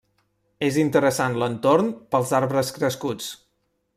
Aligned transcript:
És 0.67 0.79
interessant 0.83 1.35
l'entorn 1.43 1.93
pels 2.15 2.33
arbres 2.39 2.75
crescuts. 2.79 3.31